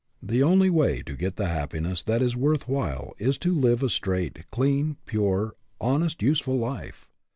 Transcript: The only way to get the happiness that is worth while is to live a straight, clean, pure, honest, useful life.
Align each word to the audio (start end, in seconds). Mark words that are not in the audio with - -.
The 0.23 0.41
only 0.41 0.71
way 0.71 1.03
to 1.03 1.15
get 1.15 1.35
the 1.35 1.45
happiness 1.49 2.01
that 2.01 2.23
is 2.23 2.35
worth 2.35 2.67
while 2.67 3.13
is 3.19 3.37
to 3.37 3.53
live 3.53 3.83
a 3.83 3.89
straight, 3.89 4.49
clean, 4.49 4.97
pure, 5.05 5.55
honest, 5.79 6.23
useful 6.23 6.57
life. 6.57 7.07